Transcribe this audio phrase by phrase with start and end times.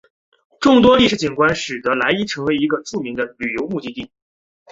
[0.59, 4.09] 众多的历史景观使得莱伊成为一个著名的旅游目的地。